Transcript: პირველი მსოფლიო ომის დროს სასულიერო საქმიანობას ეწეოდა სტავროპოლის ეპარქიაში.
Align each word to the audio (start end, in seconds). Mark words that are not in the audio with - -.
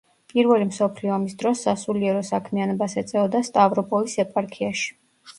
პირველი 0.31 0.67
მსოფლიო 0.67 1.11
ომის 1.17 1.35
დროს 1.41 1.59
სასულიერო 1.67 2.23
საქმიანობას 2.29 2.95
ეწეოდა 3.01 3.41
სტავროპოლის 3.49 4.17
ეპარქიაში. 4.25 4.89